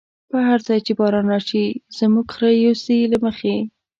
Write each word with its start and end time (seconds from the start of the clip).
په 0.29 0.37
هر 0.47 0.59
ځای 0.67 0.79
چی 0.85 0.91
باران 0.99 1.25
راشی، 1.33 1.65
زموږ 1.97 2.25
خره 2.33 2.51
يوسی 2.65 2.99
له 3.11 3.17
مخی 3.25 3.57